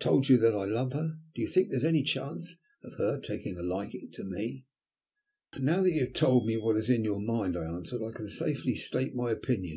I 0.00 0.04
have 0.04 0.12
told 0.12 0.28
you 0.30 0.38
that 0.38 0.54
I 0.54 0.64
love 0.64 0.94
her, 0.94 1.18
do 1.34 1.42
you 1.42 1.46
think 1.46 1.68
there 1.68 1.76
is 1.76 1.84
any 1.84 2.02
chance 2.02 2.56
of 2.82 2.94
her 2.94 3.20
taking 3.20 3.58
a 3.58 3.62
liking 3.62 4.08
to 4.14 4.24
me?" 4.24 4.64
"Now 5.60 5.82
that 5.82 5.92
you 5.92 6.04
have 6.06 6.14
told 6.14 6.46
me 6.46 6.56
what 6.56 6.78
is 6.78 6.88
in 6.88 7.04
your 7.04 7.20
mind," 7.20 7.54
I 7.54 7.64
answered, 7.66 8.00
"I 8.02 8.16
can 8.16 8.30
safely 8.30 8.76
state 8.76 9.14
my 9.14 9.30
opinion. 9.30 9.72